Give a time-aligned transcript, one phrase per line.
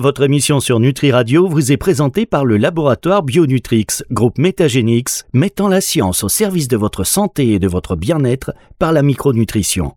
[0.00, 5.66] Votre émission sur Nutri Radio vous est présentée par le laboratoire Bionutrix, groupe Métagénix, mettant
[5.66, 9.96] la science au service de votre santé et de votre bien-être par la micronutrition.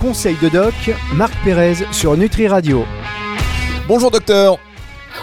[0.00, 0.72] Conseil de doc,
[1.14, 2.86] Marc Pérez sur Nutri Radio.
[3.86, 4.58] Bonjour docteur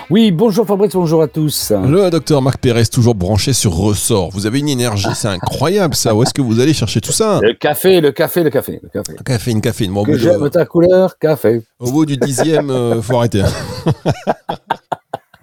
[0.09, 1.71] oui, bonjour Fabrice, bonjour à tous.
[1.71, 4.29] Le docteur Marc Pérez, toujours branché sur ressort.
[4.31, 6.15] Vous avez une énergie, c'est incroyable ça.
[6.15, 7.39] Où est-ce que vous allez chercher tout ça?
[7.41, 8.79] Le café, le café, le café.
[8.81, 9.87] Le café, café une café.
[9.87, 11.61] Bon, que j'aime ta couleur, café.
[11.79, 13.43] Au bout du dixième, euh, faut arrêter.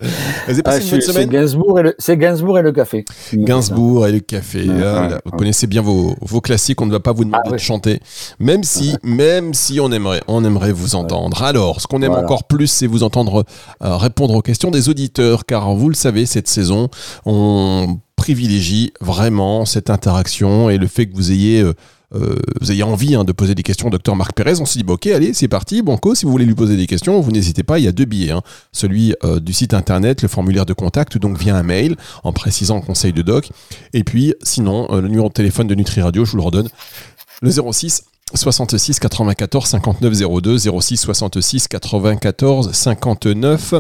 [0.65, 3.05] Ah, c'est Gainsbourg, et le, Gainsbourg et le café.
[3.33, 4.67] Gainsbourg et le café.
[4.85, 7.59] Ah, vous connaissez bien vos, vos, classiques, on ne va pas vous demander ah, de
[7.59, 8.01] chanter.
[8.39, 11.43] Même si, même si on aimerait, on aimerait vous entendre.
[11.43, 13.45] Alors, ce qu'on aime encore plus, c'est vous entendre
[13.83, 16.89] euh, répondre aux questions des auditeurs, car vous le savez, cette saison,
[17.25, 21.75] on privilégie vraiment cette interaction et le fait que vous ayez euh,
[22.15, 24.81] euh, vous ayez envie hein, de poser des questions au docteur Marc Pérez, on s'est
[24.81, 25.83] dit, ok, allez, c'est parti.
[25.83, 28.05] Banco, si vous voulez lui poser des questions, vous n'hésitez pas, il y a deux
[28.05, 28.33] billets.
[28.33, 28.43] Hein.
[28.73, 32.81] Celui euh, du site internet, le formulaire de contact, donc via un mail, en précisant
[32.81, 33.51] conseil de doc.
[33.93, 36.69] Et puis, sinon, euh, le numéro de téléphone de Nutri Radio, je vous le redonne,
[37.41, 43.75] le 06 66 94 59 02 06 66 94 59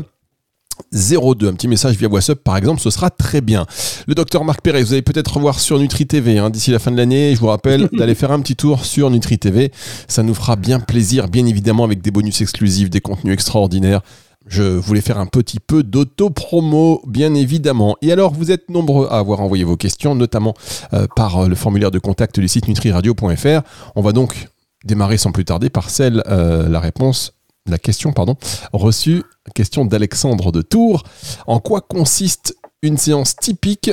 [0.92, 1.48] 02.
[1.48, 3.66] Un petit message via WhatsApp, par exemple, ce sera très bien.
[4.06, 6.90] Le docteur Marc Perret, vous allez peut-être revoir sur Nutri TV hein, d'ici la fin
[6.90, 7.34] de l'année.
[7.34, 9.72] Je vous rappelle d'aller faire un petit tour sur Nutri TV.
[10.08, 14.02] Ça nous fera bien plaisir, bien évidemment, avec des bonus exclusifs, des contenus extraordinaires.
[14.46, 17.96] Je voulais faire un petit peu d'auto-promo, bien évidemment.
[18.02, 20.54] Et alors, vous êtes nombreux à avoir envoyé vos questions, notamment
[20.92, 23.62] euh, par euh, le formulaire de contact du site nutriradio.fr.
[23.94, 24.48] On va donc
[24.84, 27.34] démarrer sans plus tarder par celle, euh, la réponse
[27.68, 28.36] la question pardon,
[28.72, 29.22] reçue,
[29.54, 31.02] question d'Alexandre de Tours.
[31.46, 33.90] En quoi consiste une séance typique?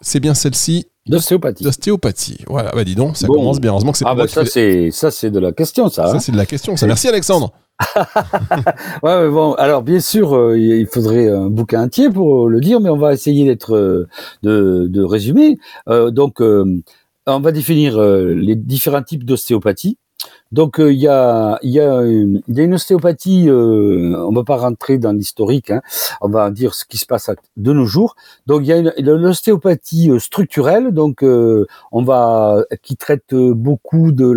[0.00, 1.64] C'est bien celle-ci D'ostéopathie.
[1.64, 2.38] D'ostéopathie.
[2.46, 3.72] Voilà, bah dis donc, ça commence bien.
[3.72, 6.06] Heureusement que c'est ah bah ça, c'est ça c'est de la question, ça.
[6.06, 6.18] Ça, hein.
[6.20, 6.86] c'est de la question, ça.
[6.86, 7.52] Merci, Alexandre.
[9.02, 12.80] ouais, mais bon, alors bien sûr, euh, il faudrait un bouquin entier pour le dire,
[12.80, 14.06] mais on va essayer d'être euh,
[14.44, 15.58] de, de, résumer.
[15.88, 19.98] Euh, donc, on va définir les différents types d'ostéopathie.
[20.52, 24.98] Donc il y, a, y, a, y, a, une ostéopathie, euh, on va pas rentrer
[24.98, 25.80] dans l'historique, hein,
[26.20, 28.14] on va dire ce qui se passe de nos jours.
[28.46, 34.32] Donc il y a l'ostéopathie structurelle, donc on va qui traite beaucoup de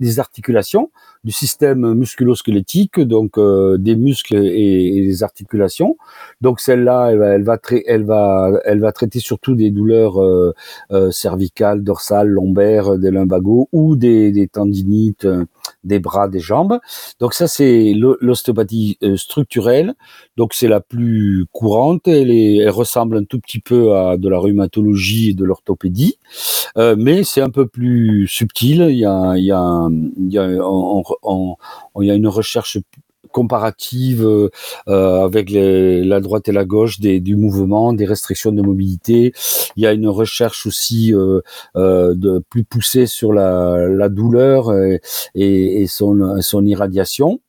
[0.00, 0.90] des articulations
[1.24, 5.96] du système musculo-squelettique, donc euh, des muscles et, des articulations.
[6.40, 10.52] Donc celle-là, elle va, elle va, elle va, traiter surtout des douleurs euh,
[10.90, 15.28] euh, cervicales, dorsales, lombaires, des lumbagos ou des, des tendinites
[15.84, 16.78] des bras, des jambes.
[17.20, 19.94] Donc ça, c'est l'ostéopathie structurelle.
[20.36, 22.06] Donc c'est la plus courante.
[22.08, 26.18] Elle, ressemble un tout petit peu à de la rhumatologie et de l'orthopédie,
[26.76, 28.86] euh, mais c'est un peu plus subtil.
[28.90, 29.86] Il y a
[32.14, 32.78] une recherche
[33.32, 38.62] comparative euh, avec les, la droite et la gauche des, du mouvement, des restrictions de
[38.62, 39.32] mobilité.
[39.76, 41.40] Il y a une recherche aussi euh,
[41.76, 45.00] euh, de plus poussée sur la, la douleur et,
[45.34, 47.40] et, son, son irradiation.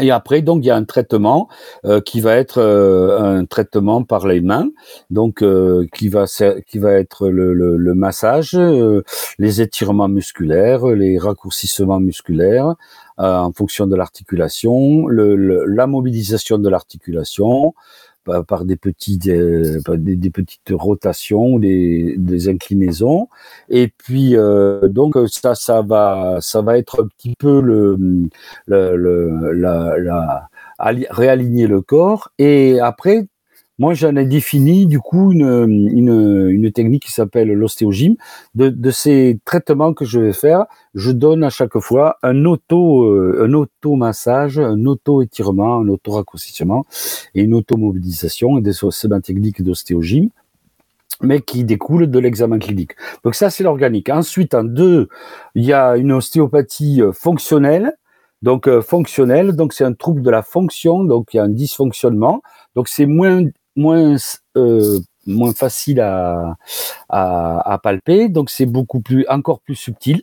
[0.00, 1.48] Et après, donc, il y a un traitement
[1.84, 4.68] euh, qui va être euh, un traitement par les mains,
[5.10, 6.26] donc euh, qui va
[6.66, 8.58] qui va être le, le, le massage,
[9.38, 12.74] les étirements musculaires, les raccourcissements musculaires
[13.18, 17.74] en fonction de l'articulation, le, la mobilisation de l'articulation,
[18.46, 23.28] par des petites euh, des, petites rotations des, des inclinaisons.
[23.68, 27.96] Et puis euh, donc ça ça va ça va être un petit peu le,
[28.66, 30.48] le, le la, la
[30.78, 32.30] réaligner le corps.
[32.38, 33.26] Et après
[33.78, 38.16] moi, j'en ai défini du coup une, une, une technique qui s'appelle l'ostéogyme.
[38.54, 40.64] De, de, ces traitements que je vais faire,
[40.94, 45.88] je donne à chaque fois un auto, euh, un auto massage, un auto étirement, un
[45.88, 46.86] auto raccourcissement
[47.34, 48.58] et une auto mobilisation.
[48.58, 50.30] Et c'est ma technique d'ostéogyme
[51.22, 52.92] mais qui découle de l'examen clinique.
[53.24, 54.10] Donc ça, c'est l'organique.
[54.10, 55.08] Ensuite, en deux,
[55.54, 57.94] il y a une ostéopathie euh, fonctionnelle.
[58.42, 61.48] Donc euh, fonctionnelle, donc c'est un trouble de la fonction, donc il y a un
[61.48, 62.42] dysfonctionnement.
[62.74, 63.42] Donc c'est moins
[63.76, 64.16] moins
[64.56, 66.56] euh, moins facile à,
[67.08, 70.22] à, à palper, donc c'est beaucoup plus encore plus subtil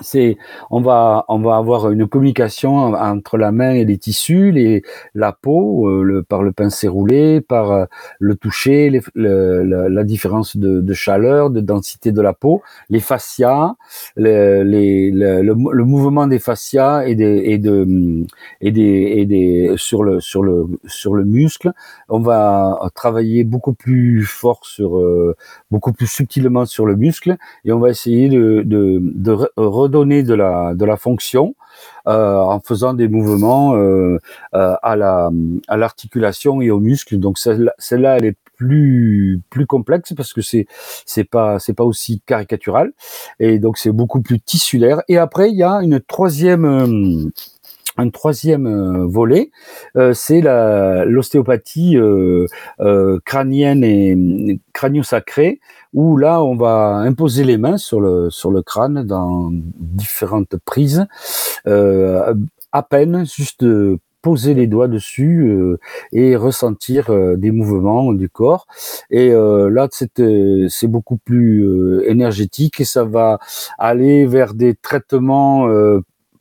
[0.00, 0.38] c'est
[0.70, 4.82] on va on va avoir une communication entre la main et les tissus, les
[5.14, 7.84] la peau euh, le, par le pincé roulé, par euh,
[8.18, 13.74] le toucher, le, la, différence de, de, chaleur, de densité de la peau, les fascias,
[14.16, 18.24] les, le, le, mouvement des fascias et des et de
[18.60, 21.72] et des et des sur le sur le sur le muscle.
[22.08, 25.36] On va travailler beaucoup plus fort sur euh,
[25.70, 29.32] beaucoup plus subtilement sur le muscle et on va essayer de de, de
[29.82, 31.54] redonner de la, de la fonction
[32.08, 34.18] euh, en faisant des mouvements euh,
[34.54, 35.30] euh, à la
[35.68, 37.18] à l'articulation et aux muscles.
[37.18, 40.66] Donc celle-là, elle est plus plus complexe parce que c'est
[41.06, 42.92] c'est pas c'est pas aussi caricatural
[43.40, 45.02] et donc c'est beaucoup plus tissulaire.
[45.08, 47.30] Et après il y a une troisième
[47.96, 49.50] un troisième euh, volet,
[49.96, 50.40] euh, c'est
[51.06, 52.46] l'ostéopathie euh,
[53.24, 55.60] crânienne et crânio-sacrée,
[55.92, 61.06] où là on va imposer les mains sur le sur le crâne dans différentes prises,
[61.66, 63.64] à peine juste
[64.22, 65.76] poser les doigts dessus
[66.12, 68.66] et ressentir des mouvements du corps.
[69.10, 73.38] Et là, c'est beaucoup plus énergétique et ça va
[73.78, 75.68] aller vers des traitements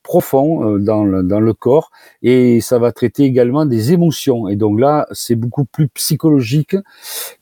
[0.04, 1.92] profond euh, dans le, dans le corps
[2.24, 4.48] et ça va traiter également des émotions.
[4.48, 6.76] Et donc là, c'est beaucoup plus psychologique.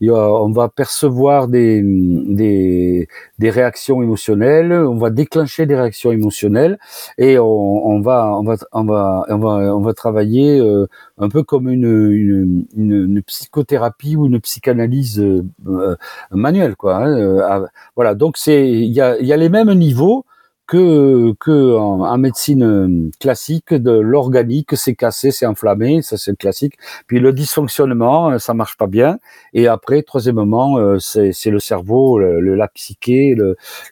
[0.02, 3.08] on va percevoir des, des,
[3.40, 6.80] des, réactions émotionnelles, on va déclencher des réactions émotionnelles
[7.18, 11.30] et on, on va, on va, on va, on va, on va travailler euh, un
[11.30, 15.96] peu comme une, une, une, psychothérapie ou une psychanalyse euh,
[16.32, 16.98] manuelle, quoi.
[16.98, 18.16] Hein, voilà.
[18.16, 20.26] Donc c'est, il y a, y a les mêmes niveaux
[20.70, 26.38] que, que en, médecine euh, classique, de l'organique, c'est cassé, c'est enflammé, ça c'est le
[26.38, 26.76] classique.
[27.08, 29.18] Puis le dysfonctionnement, euh, ça marche pas bien.
[29.54, 33.36] Et après, troisièmement, euh, c'est le cerveau, le, le, psyché,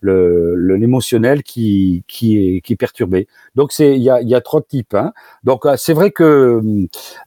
[0.02, 3.28] le l'émotionnel qui, qui, est, qui est perturbé.
[3.56, 4.94] Donc c'est il y a, y a trois types.
[4.94, 5.14] Hein.
[5.44, 6.62] Donc c'est vrai que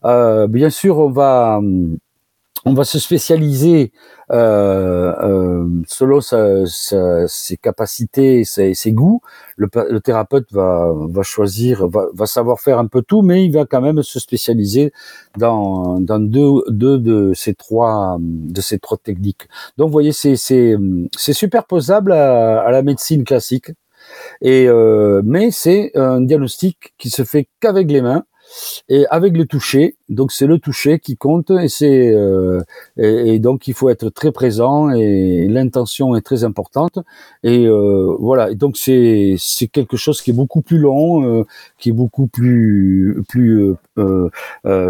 [0.05, 1.59] euh, bien sûr on va
[2.65, 3.91] on va se spécialiser
[4.31, 9.21] euh, euh, selon ses capacités, ses, ses goûts.
[9.57, 10.93] Le, thérapeute va,
[11.23, 14.93] choisir, va, savoir faire un peu tout, mais il va quand même se spécialiser
[15.37, 19.47] dans, deux, de ces trois de ces trois techniques.
[19.77, 23.71] Donc, vous voyez, c'est c'est superposable à, à la médecine classique.
[24.41, 28.23] Et euh, mais c'est un diagnostic qui se fait qu'avec les mains
[28.89, 29.95] et avec le toucher.
[30.09, 32.61] Donc c'est le toucher qui compte et c'est euh,
[32.97, 36.99] et, donc il faut être très présent et l'intention est très importante
[37.43, 38.53] et euh, voilà.
[38.53, 41.45] donc c'est c'est quelque chose qui est beaucoup plus long, euh,
[41.77, 43.75] qui est beaucoup plus plus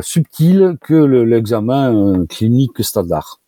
[0.02, 3.41] subtil que l'examen clinique standard.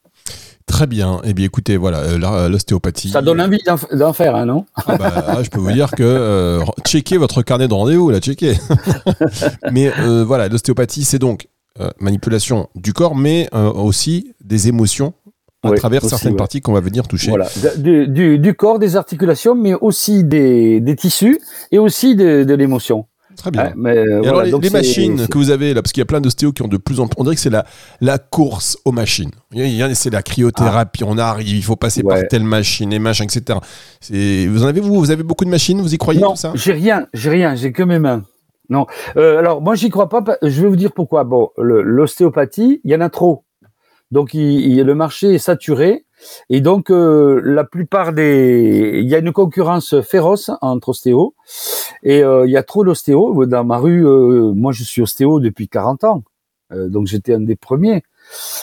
[0.65, 1.21] Très bien.
[1.23, 3.09] Eh bien, écoutez, voilà, euh, l'ostéopathie.
[3.09, 3.59] Ça donne envie
[3.91, 4.65] d'en faire, hein, non?
[4.75, 8.19] Ah bah, ah, Je peux vous dire que euh, checkez votre carnet de rendez-vous, là,
[8.19, 8.55] checkez.
[9.71, 11.47] mais euh, voilà, l'ostéopathie, c'est donc
[11.99, 15.13] manipulation du corps, mais aussi des émotions
[15.63, 17.29] à travers certaines parties qu'on va venir toucher.
[17.29, 17.47] Voilà,
[17.77, 21.39] du, du, corps, des articulations, mais aussi des, des tissus
[21.71, 23.07] et aussi de, de l'émotion.
[23.35, 23.73] Très bien.
[23.75, 26.53] mais, euh, alors, les, machines que vous avez là, parce qu'il y a plein d'ostéos
[26.53, 27.15] qui ont de plus en plus.
[27.19, 27.65] On dirait que c'est la,
[28.01, 29.31] la course aux machines.
[29.93, 33.59] C'est la cryothérapie, on arrive, il faut passer par telle machine et machin, etc.
[34.09, 36.51] Vous en avez, vous Vous avez beaucoup de machines Vous y croyez non, tout ça?
[36.55, 38.23] J'ai rien, j'ai rien, j'ai que mes mains.
[38.69, 38.87] Non.
[39.17, 40.23] Euh, alors, moi, j'y crois pas.
[40.41, 41.23] Je vais vous dire pourquoi.
[41.23, 43.43] Bon, l'ostéopathie, il y en a trop.
[44.11, 46.05] Donc, il, le marché est saturé.
[46.49, 48.99] Et donc, euh, la plupart des...
[49.01, 51.35] Il y a une concurrence féroce entre ostéos.
[52.03, 53.47] Et euh, il y a trop d'ostéos.
[53.47, 56.23] Dans ma rue, euh, moi, je suis ostéo depuis 40 ans.
[56.71, 58.03] donc, j'étais un des premiers.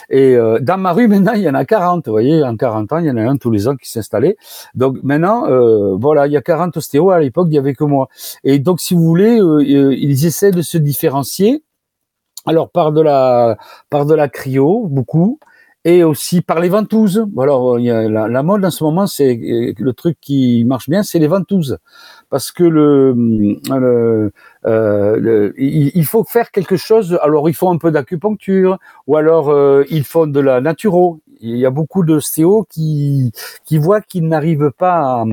[0.09, 2.07] Et dans ma rue, maintenant, il y en a 40.
[2.07, 4.37] Vous voyez, en 40 ans, il y en a un tous les ans qui s'installait.
[4.75, 5.47] Donc, maintenant,
[5.97, 7.11] voilà, il y a 40 ostéos.
[7.11, 8.09] À l'époque, il y avait que moi.
[8.45, 11.63] Et donc, si vous voulez, ils essaient de se différencier.
[12.47, 13.59] Alors, par de la,
[13.91, 15.39] par de la cryo, beaucoup
[15.85, 17.27] et aussi par les ventouses.
[17.39, 20.89] Alors, il y a la, mode en ce moment, c'est euh, le truc qui marche
[20.89, 21.79] bien, c'est les ventouses,
[22.29, 24.33] parce que le, le,
[24.67, 27.19] euh, il, faut faire quelque chose.
[27.23, 31.21] Alors, il faut un peu d'acupuncture, ou alors euh, ils font de la naturo.
[31.41, 33.33] Il y a beaucoup de CO qui
[33.65, 35.25] qui voient qu'ils n'arrivent pas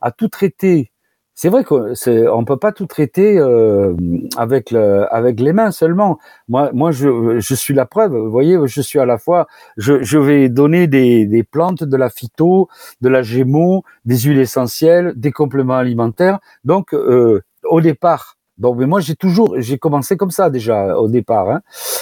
[0.00, 0.92] à tout traiter
[1.36, 3.94] c'est vrai qu'on ne peut pas tout traiter euh,
[4.38, 6.18] avec le, avec les mains seulement.
[6.48, 8.16] Moi, moi, je, je suis la preuve.
[8.16, 11.96] Vous voyez, je suis à la fois, je, je vais donner des, des plantes, de
[11.98, 12.68] la phyto,
[13.02, 16.38] de la gémeaux, des huiles essentielles, des compléments alimentaires.
[16.64, 21.08] Donc, euh, au départ, donc, mais moi, j'ai toujours, j'ai commencé comme ça déjà au
[21.08, 21.50] départ.
[21.50, 21.60] Hein.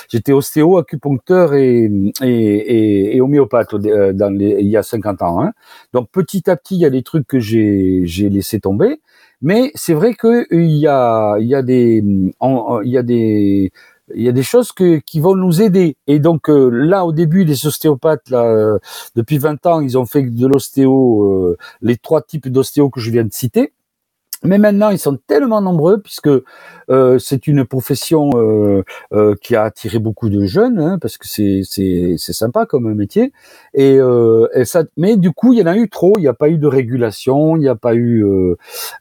[0.09, 1.91] J'étais ostéo, acupuncteur et,
[2.23, 5.43] et, et, et homéopathe euh, dans les, il y a 50 ans.
[5.43, 5.53] Hein.
[5.93, 9.01] Donc, petit à petit, il y a des trucs que j'ai, j'ai laissé tomber.
[9.43, 13.73] Mais c'est vrai qu'il y a, il y a des, il y a des,
[14.15, 15.97] il y a des choses que, qui vont nous aider.
[16.07, 18.79] Et donc euh, là, au début, les ostéopathes, là, euh,
[19.17, 23.25] depuis 20 ans, ils ont fait de l'ostéo, les trois types d'ostéo que je viens
[23.25, 23.73] de citer.
[24.45, 26.29] Mais maintenant, ils sont tellement nombreux puisque
[26.91, 31.29] euh, c'est une profession euh, euh, qui a attiré beaucoup de jeunes, hein, parce que
[31.29, 33.33] c'est c'est c'est sympa comme métier.
[33.75, 33.99] Et,
[34.55, 36.13] et, ça, mais du coup, il y en a eu trop.
[36.17, 37.57] Il n'y a pas eu de régulation.
[37.57, 38.25] Il n'y a pas eu.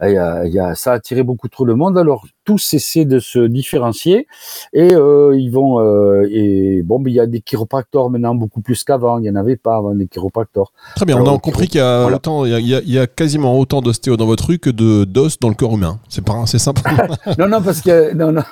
[0.02, 1.98] il y a, y a, ça a attiré beaucoup trop de monde.
[1.98, 4.28] Alors tous essaient de se différencier
[4.74, 5.80] et ils vont.
[6.26, 9.20] et bon, mais il y a des chiropracteurs maintenant beaucoup plus qu'avant.
[9.20, 10.74] Il y en avait pas avant des chiropracteurs.
[10.96, 11.18] Très bien.
[11.18, 13.82] on a compris qu'il y a autant, il y a, il y a quasiment autant
[13.82, 16.00] d'ostéo dans votre rue que de d'os dans le corps humain.
[16.10, 16.82] C'est pas, c'est simple.
[17.38, 17.73] non, non, parce
[18.16, 18.44] non, non.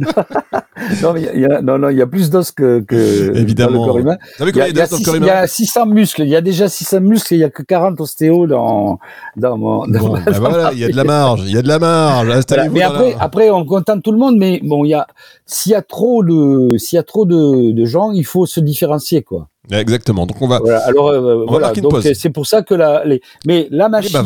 [1.02, 3.72] non, il y a, non, non, il y a plus d'os que, que Évidemment.
[3.72, 4.16] dans le corps humain.
[4.40, 6.22] Il y, a, il, y a six, il y a 600 muscles.
[6.22, 7.34] Il y a déjà 600 muscles.
[7.34, 8.98] Il y a que 40 ostéos dans
[9.36, 9.86] dans mon.
[9.86, 11.42] Dans bon, ben voilà, il y a de la marge.
[11.44, 12.26] Il y a de la marge.
[12.26, 14.36] Voilà, mais après, après, on contente tout le monde.
[14.38, 15.06] Mais bon, il y a
[15.46, 18.60] s'il y a trop de s'il y a trop de, de gens, il faut se
[18.60, 19.49] différencier, quoi.
[19.70, 20.26] Exactement.
[20.26, 20.58] Donc on va.
[20.58, 20.86] Voilà.
[20.86, 21.72] Alors euh, voilà.
[21.72, 23.04] Donc c'est pour ça que la.
[23.04, 23.20] Les...
[23.46, 24.16] Mais la machine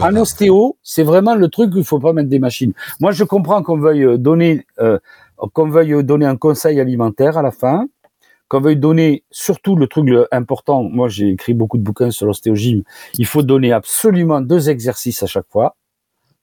[0.00, 2.72] en ostéo, c'est vraiment le truc où il faut pas mettre des machines.
[3.00, 4.98] Moi, je comprends qu'on veuille euh, donner euh,
[5.52, 7.86] qu'on veuille donner un conseil alimentaire à la fin,
[8.48, 10.84] qu'on veuille donner surtout le truc important.
[10.84, 12.82] Moi, j'ai écrit beaucoup de bouquins sur l'ostéogyme.
[13.18, 15.76] Il faut donner absolument deux exercices à chaque fois.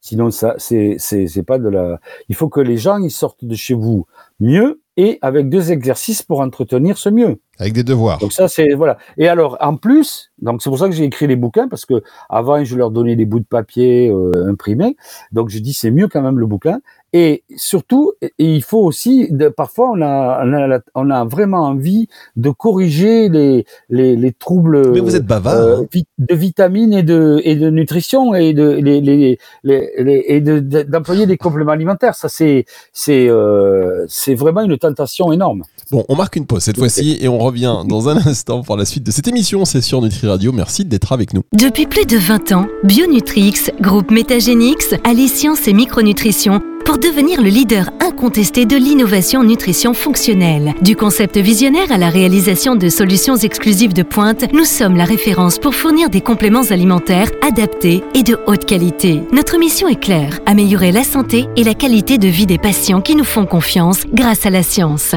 [0.02, 2.00] Sinon, ça, c'est, c'est, c'est pas de la.
[2.28, 4.08] Il faut que les gens ils sortent de chez vous
[4.40, 7.40] mieux et avec deux exercices pour entretenir ce mieux.
[7.62, 8.18] Avec des devoirs.
[8.18, 8.98] Donc ça c'est voilà.
[9.18, 12.02] Et alors en plus, donc c'est pour ça que j'ai écrit les bouquins parce que
[12.30, 14.98] avant je leur donnais des bouts de papier euh, imprimés.
[15.32, 16.80] Donc je dis c'est mieux quand même le bouquin.
[17.14, 22.08] Et surtout, il faut aussi, de, parfois, on a, on a, on, a, vraiment envie
[22.38, 26.02] de corriger les, les, les troubles Mais vous êtes bavard, euh, hein.
[26.20, 31.36] de vitamines et de, et de nutrition et de, les, les, les, et d'employer des
[31.36, 32.16] compléments alimentaires.
[32.16, 32.64] Ça, c'est,
[32.94, 35.64] c'est, euh, c'est vraiment une tentation énorme.
[35.92, 38.86] Bon, on marque une pause cette fois-ci et on revient dans un instant pour la
[38.86, 39.66] suite de cette émission.
[39.66, 40.52] C'est sur Nutri Radio.
[40.52, 41.42] Merci d'être avec nous.
[41.54, 47.50] Depuis plus de 20 ans, Bionutrix, groupe Métagénix, allie science et micronutrition pour devenir le
[47.50, 50.74] leader incontesté de l'innovation nutrition fonctionnelle.
[50.82, 55.60] Du concept visionnaire à la réalisation de solutions exclusives de pointe, nous sommes la référence
[55.60, 59.22] pour fournir des compléments alimentaires adaptés et de haute qualité.
[59.32, 63.16] Notre mission est claire, améliorer la santé et la qualité de vie des patients qui
[63.16, 65.16] nous font confiance grâce à la science.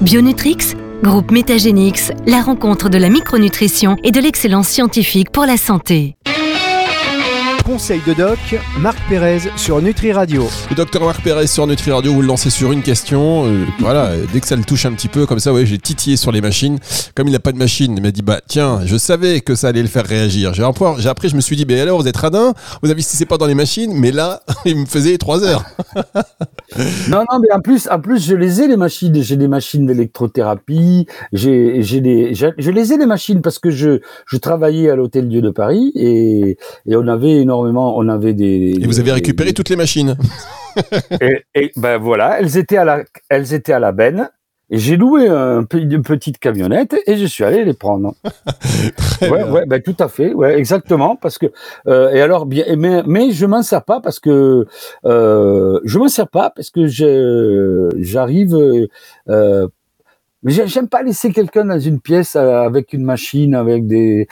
[0.00, 6.16] Bionutrix Groupe Métagénix, la rencontre de la micronutrition et de l'excellence scientifique pour la santé
[7.68, 8.38] conseil de doc,
[8.80, 10.46] Marc Pérez sur Nutri Radio.
[10.70, 13.44] Le docteur Marc Pérez sur Nutri Radio, vous le lancez sur une question.
[13.44, 16.16] Euh, voilà, dès que ça le touche un petit peu, comme ça, ouais, j'ai titillé
[16.16, 16.78] sur les machines.
[17.14, 19.68] Comme il n'a pas de machine, il m'a dit, bah tiens, je savais que ça
[19.68, 20.54] allait le faire réagir.
[20.54, 20.62] J'ai
[20.98, 23.46] j'ai après, je me suis dit, mais alors, vous êtes radin, vous investissez pas dans
[23.46, 25.64] les machines, mais là, il me faisait trois heures.
[27.10, 29.14] non, non, mais en plus, en plus, je les ai les machines.
[29.22, 31.06] J'ai des machines d'électrothérapie.
[31.34, 35.28] J'ai, j'ai des, je les ai les machines parce que je, je travaillais à l'Hôtel
[35.28, 36.56] Dieu de Paris et,
[36.86, 38.74] et on avait énormément on avait des.
[38.80, 40.16] Et vous avez récupéré toutes les machines.
[41.54, 44.30] et, ben voilà, elles étaient à la, elles étaient à la benne.
[44.70, 48.14] Et j'ai loué un, une petite camionnette et je suis allé les prendre.
[49.22, 51.46] ouais, ouais, ben tout à fait, ouais, exactement, parce que
[51.86, 54.66] euh, et alors bien, mais mais je m'en sers pas parce que
[55.06, 56.86] euh, je m'en sers pas parce que
[57.96, 58.54] j'arrive
[59.30, 59.68] euh,
[60.42, 64.28] mais j'aime pas laisser quelqu'un dans une pièce euh, avec une machine, avec des.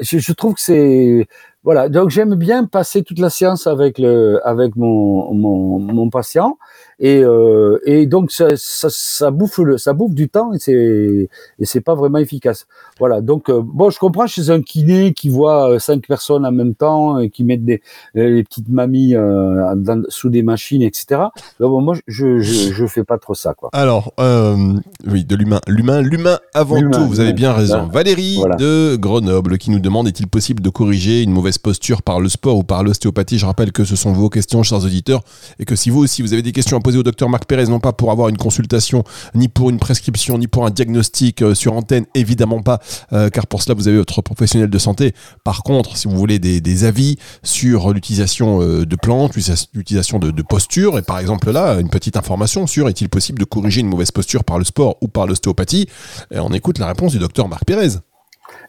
[0.00, 1.28] Je trouve que c'est
[1.64, 6.58] voilà, donc j'aime bien passer toute la séance avec le, avec mon, mon, mon patient,
[7.00, 11.28] et, euh, et donc ça, ça, ça, bouffe le, ça bouffe du temps et c'est,
[11.58, 12.66] et c'est pas vraiment efficace.
[13.00, 16.52] Voilà, donc euh, bon, je comprends chez un kiné qui voit euh, cinq personnes en
[16.52, 17.82] même temps et qui mettent des,
[18.14, 19.74] les petites mamies euh,
[20.08, 21.22] sous des machines, etc.
[21.58, 23.70] bon, moi, je, je, je fais pas trop ça, quoi.
[23.72, 27.06] Alors, oui, de l'humain, l'humain, l'humain avant tout.
[27.06, 27.86] Vous avez bien raison.
[27.86, 32.56] Valérie de Grenoble qui nous demande est-il possible de corriger une posture par le sport
[32.58, 33.38] ou par l'ostéopathie.
[33.38, 35.22] Je rappelle que ce sont vos questions, chers auditeurs,
[35.58, 37.66] et que si vous aussi vous avez des questions à poser au docteur Marc Pérez,
[37.66, 41.54] non pas pour avoir une consultation, ni pour une prescription, ni pour un diagnostic euh,
[41.54, 42.80] sur antenne, évidemment pas,
[43.12, 45.14] euh, car pour cela vous avez votre professionnel de santé.
[45.44, 50.42] Par contre, si vous voulez des, avis sur l'utilisation euh, de plantes, l'utilisation de, de
[50.42, 54.10] posture, et par exemple là, une petite information sur est-il possible de corriger une mauvaise
[54.10, 55.86] posture par le sport ou par l'ostéopathie,
[56.32, 57.98] on écoute la réponse du docteur Marc Pérez.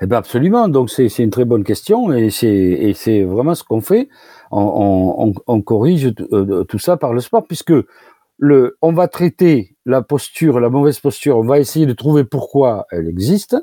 [0.01, 0.67] Eh ben absolument.
[0.67, 4.09] Donc c'est une très bonne question et c'est vraiment ce qu'on fait.
[4.51, 7.73] On, on, corrige euh, tout ça par le sport puisque
[8.37, 11.37] le on va traiter la posture, la mauvaise posture.
[11.37, 13.55] On va essayer de trouver pourquoi elle existe.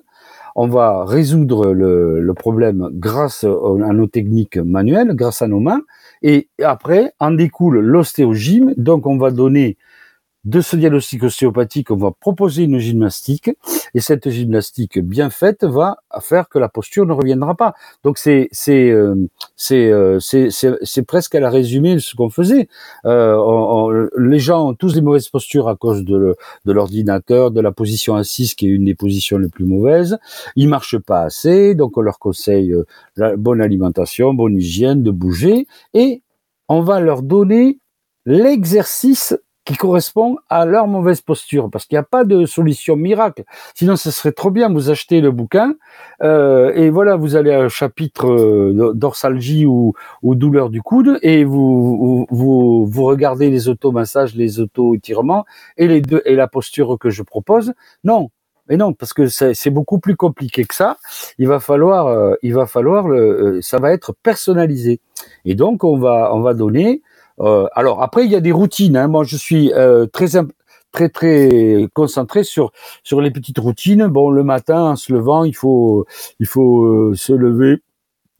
[0.54, 5.80] On va résoudre le, le problème grâce à nos techniques manuelles, grâce à nos mains.
[6.22, 8.74] Et après, en découle l'ostéogyme.
[8.76, 9.78] Donc on va donner
[10.44, 13.50] de ce diagnostic ostéopathique, on va proposer une gymnastique
[13.94, 17.74] et cette gymnastique bien faite va faire que la posture ne reviendra pas.
[18.04, 19.14] Donc c'est c'est euh,
[19.72, 22.68] euh, c'est c'est presque à la résumé ce qu'on faisait.
[23.04, 27.72] Euh, les gens ont tous des mauvaises postures à cause de de l'ordinateur, de la
[27.72, 30.18] position assise qui est une des positions les plus mauvaises.
[30.56, 32.74] Ils marchent pas assez, donc on leur conseille
[33.16, 36.22] la bonne alimentation, bonne hygiène, de bouger et
[36.68, 37.78] on va leur donner
[38.24, 43.44] l'exercice qui correspond à leur mauvaise posture, parce qu'il n'y a pas de solution miracle.
[43.74, 44.72] Sinon, ce serait trop bien.
[44.72, 45.74] Vous achetez le bouquin
[46.22, 51.18] euh, et voilà, vous allez à un chapitre euh, dorsalgie ou, ou, douleur du coude
[51.22, 55.44] et vous, vous, vous regardez les automassages, les auto-étirements
[55.76, 57.72] et les deux et la posture que je propose.
[58.02, 58.30] Non,
[58.68, 60.96] mais non, parce que c'est beaucoup plus compliqué que ça.
[61.38, 65.00] Il va falloir, euh, il va falloir, le, ça va être personnalisé.
[65.44, 67.02] Et donc on va, on va donner
[67.40, 68.96] euh, alors après, il y a des routines.
[68.96, 69.08] Hein.
[69.08, 70.28] Moi, je suis euh, très
[70.92, 72.72] très très concentré sur
[73.02, 74.06] sur les petites routines.
[74.06, 76.06] Bon, le matin, en se levant, il faut
[76.40, 77.82] il faut euh, se lever,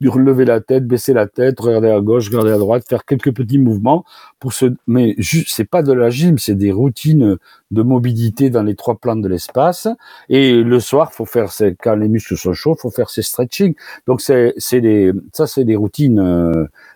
[0.05, 3.57] relever la tête, baisser la tête, regarder à gauche, regarder à droite, faire quelques petits
[3.57, 4.03] mouvements
[4.39, 4.73] pour se.
[4.87, 5.15] Mais
[5.47, 7.37] c'est pas de la gym, c'est des routines
[7.71, 9.87] de mobilité dans les trois plans de l'espace.
[10.29, 11.49] Et le soir, faut faire
[11.81, 13.75] quand les muscles sont chauds, faut faire ces stretching.
[14.07, 16.19] Donc c'est c'est des ça c'est des routines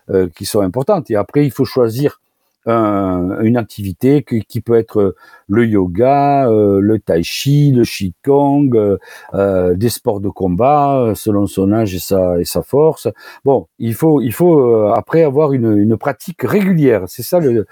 [0.09, 1.09] euh, qui sont importantes.
[1.11, 2.21] Et après, il faut choisir
[2.67, 5.15] une activité qui, peut être
[5.47, 8.97] le yoga, euh, le tai chi, le qigong,
[9.33, 13.07] euh, des sports de combat selon son âge et sa, et sa force.
[13.45, 17.03] Bon, il faut, il faut après avoir une, une pratique régulière.
[17.07, 17.65] C'est ça le,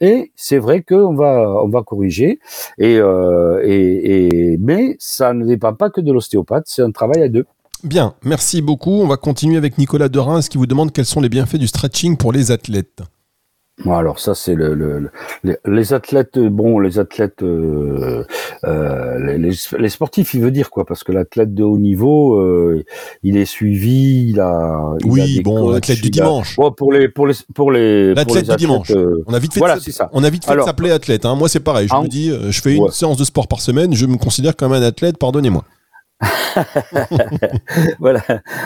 [0.00, 2.38] et c'est vrai qu'on va, on va corriger.
[2.78, 6.64] Et, et, et mais ça ne dépend pas que de l'ostéopathe.
[6.66, 7.46] C'est un travail à deux.
[7.84, 8.92] Bien, merci beaucoup.
[9.02, 12.16] On va continuer avec Nicolas Derin, qui vous demande quels sont les bienfaits du stretching
[12.16, 13.02] pour les athlètes.
[13.86, 15.10] Alors ça c'est le,
[15.64, 18.24] les, athlètes bon les athlètes euh,
[18.64, 20.84] euh, les, sportifs il veut dire quoi?
[20.86, 22.84] Parce que l'athlète de haut niveau euh,
[23.24, 26.56] il est suivi il a oui bon l'athlète du dimanche.
[26.76, 28.92] Pour les pour les pour les l'athlète du dimanche.
[29.26, 30.08] on a vite fait voilà, ça.
[30.12, 31.34] on a vite fait de s'appeler athlète hein.
[31.34, 31.88] moi c'est pareil.
[31.88, 34.72] Je me dis je fais une séance de sport par semaine je me considère comme
[34.72, 35.64] un athlète pardonnez-moi
[37.98, 38.22] voilà.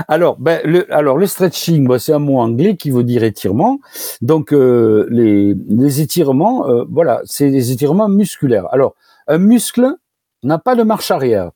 [0.09, 3.81] Alors, ben, le, alors le stretching, c'est un mot anglais qui veut dire étirement.
[4.21, 8.67] Donc, euh, les, étirements, euh, voilà, c'est des étirements musculaires.
[8.73, 8.95] Alors,
[9.27, 9.95] un muscle
[10.43, 11.51] n'a pas de marche arrière.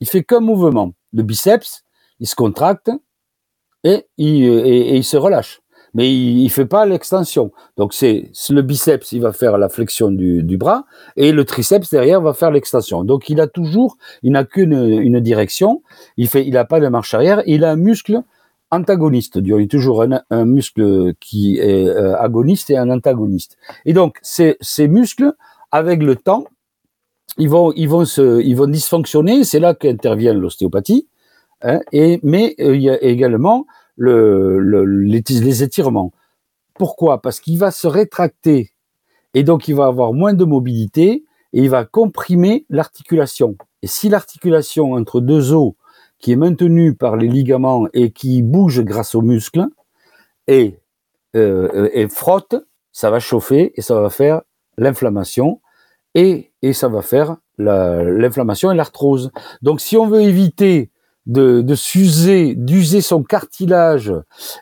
[0.00, 0.92] Il fait qu'un mouvement.
[1.12, 1.82] Le biceps,
[2.20, 2.90] il se contracte
[3.84, 5.60] et il, et il se relâche
[5.96, 7.50] mais il, il fait pas l'extension.
[7.78, 10.84] Donc c'est le biceps, il va faire la flexion du, bras
[11.16, 13.02] et le triceps derrière va faire l'extension.
[13.02, 15.82] Donc il a toujours, il n'a qu'une une direction.
[16.18, 17.42] Il fait, il a pas de marche arrière.
[17.46, 18.22] Il a un muscle
[18.70, 19.36] antagoniste.
[19.36, 23.56] Il y a toujours un, muscle qui est euh, agoniste et un antagoniste.
[23.86, 25.32] Et donc ces, muscles,
[25.72, 26.44] avec le temps,
[27.38, 29.44] ils vont dysfonctionner.
[29.44, 31.08] C'est là qu'intervient l'ostéopathie.
[31.62, 36.12] Hein, et mais euh, il y a également le, les, étirements.
[36.74, 37.22] Pourquoi?
[37.22, 38.70] Parce qu'il va se rétracter
[39.34, 43.56] et donc il va avoir moins de mobilité et il va comprimer l'articulation.
[43.82, 45.72] Et si l'articulation entre deux os
[46.18, 49.66] qui est maintenue par les ligaments et qui bouge grâce aux muscles
[50.46, 50.78] et,
[51.34, 52.56] euh, et frotte,
[52.92, 54.42] ça va chauffer et ça va faire
[54.78, 55.60] l'inflammation
[56.14, 59.30] et, et ça va faire l'inflammation et l'arthrose.
[59.62, 60.90] Donc si on veut éviter
[61.26, 64.12] de, de s'user, d'user son cartilage,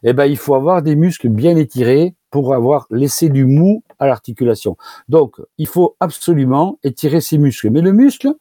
[0.03, 4.07] eh ben, il faut avoir des muscles bien étirés pour avoir laissé du mou à
[4.07, 4.77] l'articulation.
[5.09, 7.71] Donc, il faut absolument étirer ses muscles.
[7.71, 8.35] Mais le muscle,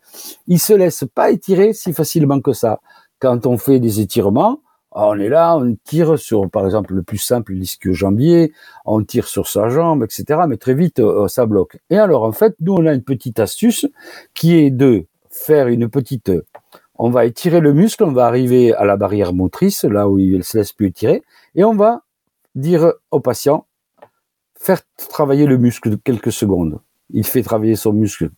[0.48, 2.80] il se laisse pas étirer si facilement que ça.
[3.20, 4.62] Quand on fait des étirements,
[4.96, 8.54] on est là, on tire sur, par exemple, le plus simple, l'ischio-jambier,
[8.86, 10.42] on tire sur sa jambe, etc.
[10.48, 11.78] Mais très vite, euh, ça bloque.
[11.90, 13.86] Et alors, en fait, nous, on a une petite astuce
[14.34, 16.32] qui est de faire une petite
[16.96, 20.38] on va étirer le muscle, on va arriver à la barrière motrice, là où il
[20.38, 21.24] ne se laisse plus étirer,
[21.56, 22.04] et on va
[22.56, 23.66] dire au patient,
[24.56, 26.80] faire travailler le muscle quelques secondes.
[27.10, 28.30] Il fait travailler son muscle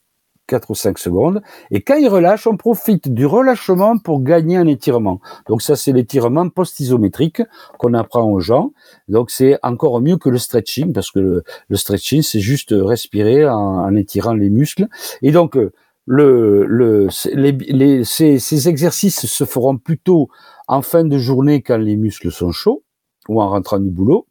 [0.47, 1.41] 4 ou 5 secondes,
[1.71, 5.19] et quand il relâche, on profite du relâchement pour gagner un étirement.
[5.47, 7.41] Donc ça, c'est l'étirement post-isométrique
[7.79, 8.71] qu'on apprend aux gens.
[9.07, 13.55] Donc c'est encore mieux que le stretching, parce que le, stretching, c'est juste respirer en,
[13.55, 14.87] en, étirant les muscles.
[15.23, 15.57] Et donc,
[16.05, 20.29] le, le, les, ces, ces, exercices se feront plutôt
[20.67, 22.83] en fin de journée quand les muscles sont chauds
[23.27, 24.27] ou en rentrant du boulot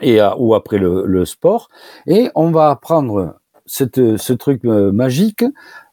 [0.00, 1.68] et ou après le, sport.
[2.06, 5.44] Et on va apprendre cette, ce truc euh, magique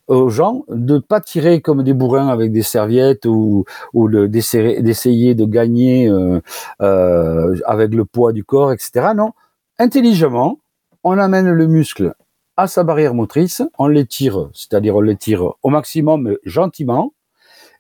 [0.08, 5.46] aux gens de pas tirer comme des bourrins avec des serviettes ou, ou d'essayer de
[5.46, 6.42] gagner euh,
[6.82, 9.14] euh, avec le poids du corps, etc.
[9.16, 9.32] Non,
[9.80, 10.60] intelligemment,
[11.04, 12.14] on amène le muscle
[12.58, 17.14] à sa barrière motrice, on l'étire, c'est-à-dire on l'étire au maximum, gentiment.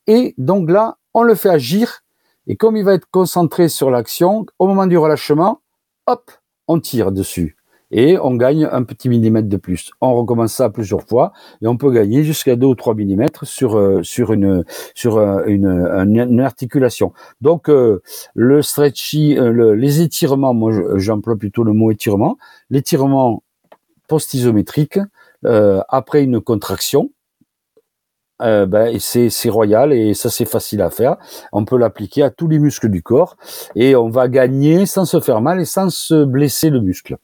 [0.08, 2.02] Et donc là, on le fait agir.
[2.48, 5.62] Et comme il va être concentré sur l'action, au moment du relâchement,
[6.08, 6.32] hop,
[6.68, 7.56] on tire dessus
[7.94, 9.92] et on gagne un petit millimètre de plus.
[10.02, 11.32] On recommence ça plusieurs fois
[11.62, 15.44] et on peut gagner jusqu'à 2 ou 3 millimètres sur euh, sur une sur euh,
[15.46, 17.14] une, articulation.
[17.40, 18.02] Donc euh,
[18.34, 19.38] le stretchy,
[19.76, 22.38] les étirements, moi j'emploie plutôt le mot étirement.
[22.72, 23.43] L'étirement
[24.14, 25.00] post-isométrique
[25.90, 27.10] après une contraction,
[28.44, 31.18] euh, ben, c'est royal et ça c'est facile à faire.
[31.52, 33.38] On peut l'appliquer à tous les muscles du corps
[33.76, 37.18] et on va gagner sans se faire mal et sans se blesser le muscle.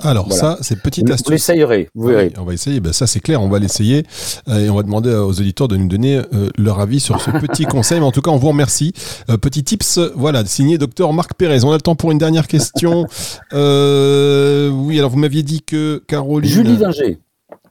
[0.00, 1.26] Alors ça, c'est petite astuce.
[1.26, 2.32] Vous l'essayerez, vous verrez.
[2.38, 4.04] on va essayer, ben, ça c'est clair, on va l'essayer
[4.48, 7.32] euh, et on va demander aux auditeurs de nous donner euh, leur avis sur ce
[7.32, 7.98] petit conseil.
[7.98, 8.92] Mais en tout cas, on vous remercie.
[9.28, 11.64] Euh, petit tips, voilà, signé docteur Marc Pérez.
[11.64, 13.06] On a le temps pour une dernière question.
[13.52, 16.48] oui, alors vous m'aviez dit que Caroline...
[16.48, 17.18] Julie Dinger.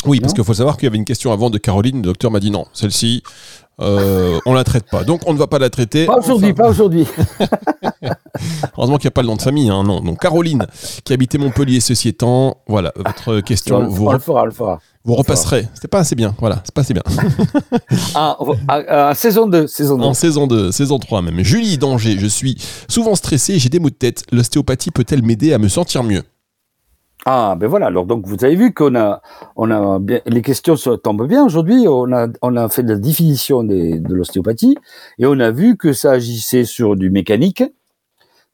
[0.05, 1.97] Oui, parce qu'il faut savoir qu'il y avait une question avant de Caroline.
[1.97, 3.23] Le docteur m'a dit non, celle-ci,
[3.79, 5.03] euh, on la traite pas.
[5.03, 6.05] Donc on ne va pas la traiter.
[6.05, 7.05] Pas aujourd'hui, pas aujourd'hui.
[8.77, 9.69] Heureusement qu'il n'y a pas le nom de famille.
[9.69, 10.01] Hein, non.
[10.01, 10.65] Donc Caroline,
[11.03, 13.87] qui habitait Montpellier, ceci étant, voilà, votre question.
[13.87, 14.79] vous, le fera, le fera.
[15.03, 15.67] Vous repasserez.
[15.73, 16.35] C'était pas assez bien.
[16.39, 17.03] Voilà, c'est pas assez bien.
[18.15, 20.03] ah, à, saison 2, saison 2.
[20.03, 21.39] En saison 2, saison 3 même.
[21.43, 22.57] Julie Danger, je suis
[22.89, 24.25] souvent stressé, j'ai des maux de tête.
[24.33, 26.23] L'ostéopathie peut-elle m'aider à me sentir mieux?
[27.25, 27.87] Ah, ben voilà.
[27.87, 29.21] Alors, donc, vous avez vu qu'on a,
[29.57, 31.85] on a bien, les questions tombent bien aujourd'hui.
[31.87, 34.77] On a, on a fait la définition des, de l'ostéopathie
[35.19, 37.63] et on a vu que ça agissait sur du mécanique,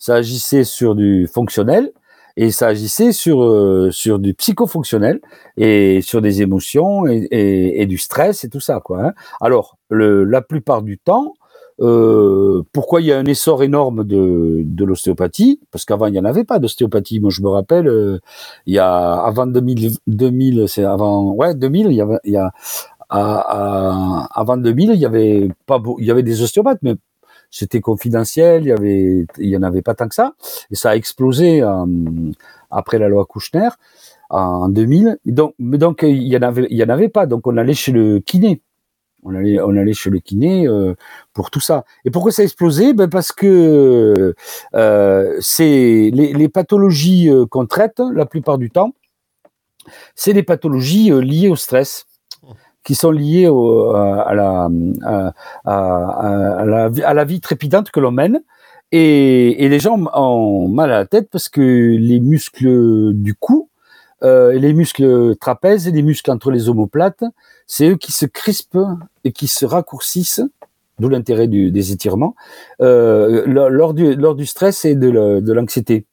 [0.04, 1.94] ça agissait sur du fonctionnel
[2.36, 5.22] et ça agissait sur, euh, sur du psychofonctionnel
[5.56, 9.02] et sur des émotions et, et, et, du stress et tout ça, quoi.
[9.02, 9.14] Hein.
[9.40, 11.36] Alors, le, la plupart du temps,
[11.80, 15.62] euh, pourquoi il y a un essor énorme de, de l'ostéopathie?
[15.72, 17.22] Parce qu'avant il n'y en avait pas d'ostéopathie.
[17.22, 18.20] Moi je me rappelle, euh,
[18.66, 22.38] il y a avant 2000, 2000 c'est avant ouais 2000, il y avait, il y
[22.38, 22.52] a
[23.10, 26.96] à, avant 2000 il y avait pas il y avait des ostéopathes, mais
[27.54, 28.64] c'était confidentiel.
[28.64, 30.34] Il y avait il y en avait pas tant que ça,
[30.72, 31.86] et ça a explosé euh,
[32.72, 33.70] après la loi Kouchner
[34.30, 35.18] en 2000.
[35.26, 37.26] Donc mais donc il y en avait il y en avait pas.
[37.28, 38.62] Donc on allait chez le kiné.
[39.26, 40.96] On allait, on allait chez le kiné euh,
[41.32, 41.86] pour tout ça.
[42.04, 42.94] Et pourquoi ça a explosé?
[42.94, 44.36] Ben Parce que
[44.76, 48.94] euh, c'est les, les, pathologies euh, qu'on traite la plupart du temps,
[50.16, 52.06] c'est des pathologies euh, liées au stress,
[52.84, 54.70] qui sont liées au, à, la,
[55.04, 55.34] à,
[55.66, 58.42] à, la, vie trépidante que l'on mène.
[58.92, 63.70] Et, les gens ont mal à la tête parce que les muscles du cou,
[64.24, 67.24] euh, les muscles trapèzes et les muscles entre les omoplates,
[67.66, 68.88] c'est eux qui se crispent
[69.24, 70.44] et qui se raccourcissent,
[71.00, 72.36] d'où l'intérêt des étirements,
[72.82, 76.06] euh, lors du stress et de l'anxiété.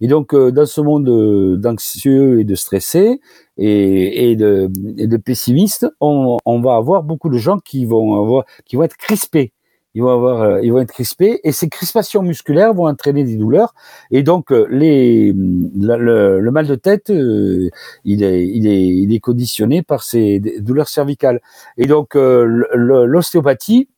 [0.00, 3.20] Et donc, euh, dans ce monde d'anxieux et de stressés
[3.56, 8.84] et, de, et pessimistes, on, va avoir beaucoup de gens qui vont avoir, qui vont
[8.84, 9.52] être crispés.
[9.94, 13.36] Ils vont avoir, euh, ils vont être crispés et ces crispations musculaires vont entraîner des
[13.36, 13.74] douleurs.
[14.10, 17.68] Et donc euh, les, le, le, mal de tête, euh,
[18.04, 21.40] il est, il est, il est conditionné par ces douleurs cervicales.
[21.76, 23.88] Et donc l'ostéopathie,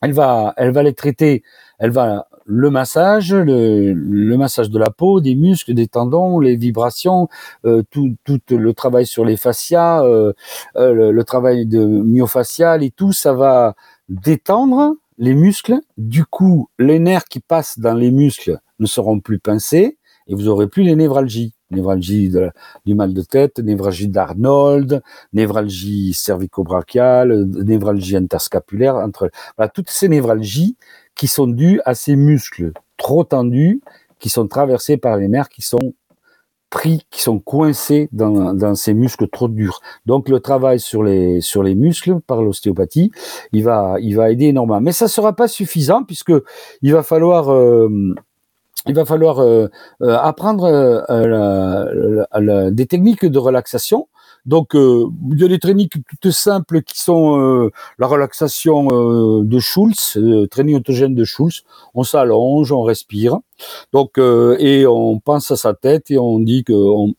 [0.00, 1.44] elle va, elle va les traiter,
[1.78, 6.56] elle va le massage, le, le, massage de la peau, des muscles, des tendons, les
[6.56, 7.28] vibrations,
[7.90, 10.32] tout, tout le travail sur les fascias, euh,
[10.76, 13.74] le, le, travail de myofascial et tout, ça va
[14.08, 15.78] détendre les muscles.
[15.96, 20.48] Du coup, les nerfs qui passent dans les muscles ne seront plus pincés et vous
[20.48, 21.54] aurez plus les névralgies.
[21.70, 22.30] Névralgie
[22.84, 25.02] du mal de tête, névralgie d'Arnold,
[25.32, 29.30] névralgie cervico-brachiale, névralgie interscapulaire, entre
[29.72, 30.76] toutes ces névralgies
[31.14, 33.80] qui sont dues à ces muscles trop tendus,
[34.18, 35.94] qui sont traversés par les nerfs qui sont
[36.72, 39.80] pris, qui sont coincés dans, ces muscles trop durs.
[40.06, 43.12] Donc le travail sur les sur les muscles par l'ostéopathie,
[43.52, 44.80] il va il va aider énormément.
[44.80, 46.32] Mais ça sera pas suffisant puisque
[46.80, 48.14] il va falloir euh,
[48.86, 49.68] il va falloir euh,
[50.02, 50.66] euh, apprendre
[52.70, 54.08] des techniques de relaxation
[54.44, 59.44] donc, euh, il y a des techniques toutes simples qui sont euh, la relaxation euh,
[59.44, 61.62] de Schulz, euh, training autogène de Schulz.
[61.94, 63.38] On s'allonge, on respire.
[63.92, 67.14] Donc, et on pense à sa tête et on dit que on,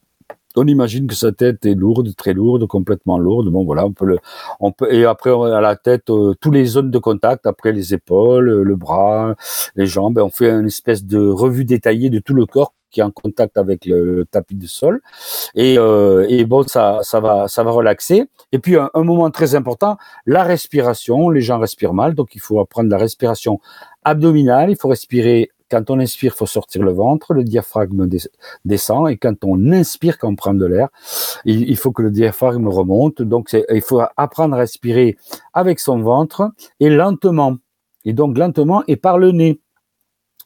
[0.55, 3.49] on imagine que sa tête est lourde, très lourde, complètement lourde.
[3.49, 4.19] Bon, voilà, on peut le,
[4.59, 7.93] on peut, et après, à la tête, euh, tous les zones de contact, après les
[7.93, 9.35] épaules, le bras,
[9.75, 13.03] les jambes, on fait une espèce de revue détaillée de tout le corps qui est
[13.03, 15.01] en contact avec le, tapis de sol.
[15.55, 18.29] Et, euh, bon, ça, va, ça va relaxer.
[18.53, 21.29] Et puis un, moment très important, la respiration.
[21.29, 23.59] Les gens respirent mal, donc il faut apprendre la respiration
[24.05, 24.69] abdominale.
[24.69, 28.07] Il faut respirer quand on inspire, faut sortir le ventre, le diaphragme
[28.63, 30.89] descend, et quand on inspire, quand on prend de l'air,
[31.45, 33.23] il, faut que le diaphragme remonte.
[33.23, 35.17] Donc, il faut apprendre à respirer
[35.51, 37.57] avec son ventre et lentement.
[38.05, 39.61] Et donc lentement et par le nez.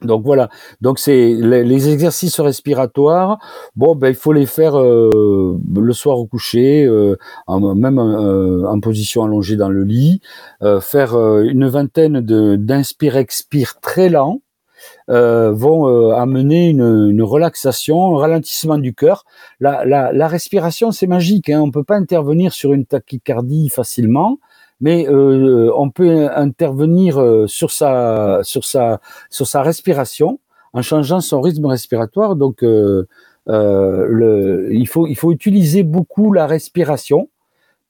[0.02, 0.50] Donc voilà.
[0.82, 3.40] Donc c'est les, exercices respiratoires.
[3.76, 7.16] Bon, ben il faut les faire euh, le soir au coucher, euh,
[7.48, 10.22] même euh, en position allongée dans le lit.
[10.82, 14.42] faire une vingtaine de d'inspire-expire très lent.
[15.08, 19.26] vont amener une, relaxation, un ralentissement du cœur.
[19.60, 21.50] La respiration, c'est magique.
[21.50, 21.62] Hein.
[21.62, 24.38] On peut pas intervenir sur une tachycardie facilement
[24.80, 30.40] mais euh, on peut intervenir euh, sur sa sur sa sur sa respiration
[30.74, 32.36] en changeant son rythme respiratoire.
[32.36, 33.08] Donc euh,
[33.48, 37.30] il faut il faut utiliser beaucoup la respiration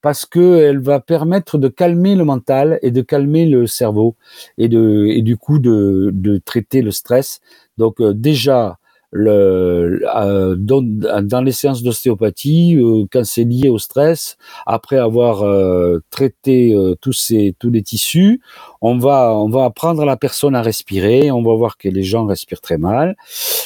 [0.02, 4.16] parce que elle va permettre de calmer le mental et de calmer le cerveau
[4.58, 7.42] et de et du coup de de traiter le stress.
[7.78, 8.78] Donc déjà
[9.12, 15.44] le, euh, dans, dans, les séances d'ostéopathie, euh, quand c'est lié au stress, après avoir
[15.44, 18.42] euh, traité tous ces tous les tissus,
[18.82, 21.32] on va on va apprendre la personne à respirer.
[21.32, 23.16] On va voir que les gens respirent très mal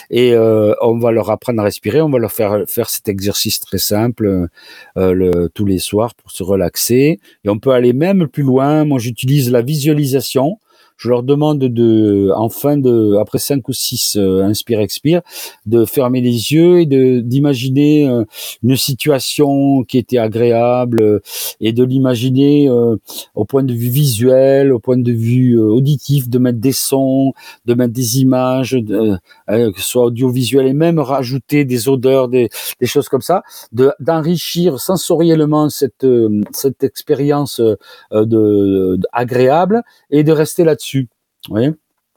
[0.10, 2.01] et on va leur apprendre à respirer.
[2.01, 4.47] On va leur faire faire cet exercice très simple
[4.95, 7.19] le, tous les soirs pour se relaxer.
[7.43, 8.86] Et on peut aller même plus loin.
[8.86, 10.60] Moi, j'utilise la visualisation
[11.02, 15.22] je leur demande de, en fin de, après cinq ou six euh, inspire expire,
[15.66, 18.24] de fermer les yeux et de d'imaginer euh,
[18.62, 21.20] une situation qui était agréable euh,
[21.60, 26.60] et de l'imaginer au point de vue visuel, au point de vue auditif, de mettre
[26.60, 27.34] des sons,
[27.66, 32.50] de mettre des images, de, que ce soit audiovisuel et même rajouter des odeurs, des,
[32.80, 36.06] des choses comme ça, de d'enrichir sensoriellement cette
[36.52, 37.60] cette expérience
[38.12, 40.90] de agréable et de rester là-dessus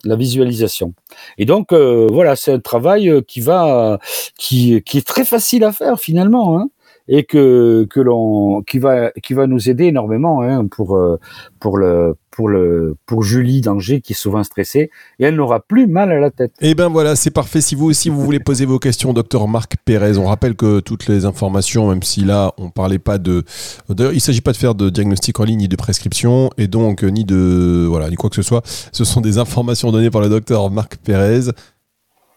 [0.04, 0.94] la visualisation.
[1.38, 3.98] Et donc euh, voilà, c'est un travail euh, qui va,
[4.38, 6.58] qui, qui est très facile à faire finalement.
[6.58, 6.68] Hein
[7.08, 11.18] et que que l'on qui va qui va nous aider énormément hein, pour euh,
[11.60, 15.86] pour le pour le pour Julie d'Angers qui est souvent stressée et elle n'aura plus
[15.86, 16.52] mal à la tête.
[16.60, 17.60] Eh ben voilà, c'est parfait.
[17.60, 21.06] Si vous aussi vous voulez poser vos questions, docteur Marc Pérez, on rappelle que toutes
[21.06, 23.44] les informations, même si là on parlait pas de,
[23.88, 27.02] d'ailleurs il s'agit pas de faire de diagnostic en ligne ni de prescription et donc
[27.02, 28.62] ni de voilà ni quoi que ce soit.
[28.92, 31.50] Ce sont des informations données par le docteur Marc Pérez.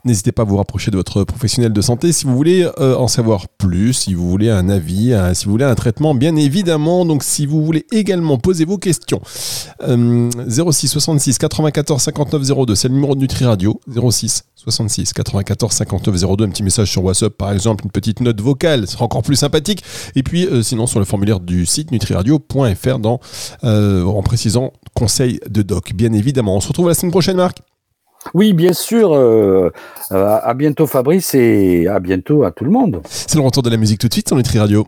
[0.05, 3.07] N'hésitez pas à vous rapprocher de votre professionnel de santé si vous voulez euh, en
[3.07, 7.05] savoir plus, si vous voulez un avis, si vous voulez un traitement, bien évidemment.
[7.05, 9.21] Donc, si vous voulez également poser vos questions,
[9.79, 13.79] 06 66 94 59 02, c'est le numéro de Nutri Radio.
[13.87, 18.41] 06 66 94 59 02, un petit message sur WhatsApp par exemple, une petite note
[18.41, 19.83] vocale, ce sera encore plus sympathique.
[20.15, 22.97] Et puis, euh, sinon, sur le formulaire du site nutriradio.fr
[23.63, 26.55] euh, en précisant conseil de doc, bien évidemment.
[26.55, 27.59] On se retrouve la semaine prochaine, Marc.
[28.33, 29.13] Oui, bien sûr.
[29.13, 29.71] Euh,
[30.11, 33.01] euh, à bientôt Fabrice et à bientôt à tout le monde.
[33.05, 34.87] C'est le retour de la musique tout de suite sur Nutri Radio.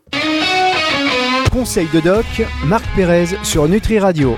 [1.52, 2.26] Conseil de doc,
[2.66, 4.36] Marc Pérez sur Nutri Radio.